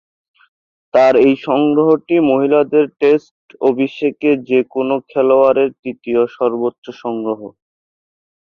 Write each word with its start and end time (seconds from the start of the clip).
তার 0.93 1.13
এ 1.21 1.41
সংগ্রহটি 1.47 2.15
মহিলাদের 2.29 2.85
টেস্ট 3.01 3.35
অভিষেকে 3.61 4.29
যে-কোন 4.49 4.89
খেলোয়াড়ের 5.09 5.69
তৃতীয় 5.81 6.21
সর্বোচ্চ 6.37 6.85
সংগ্রহ। 7.01 7.41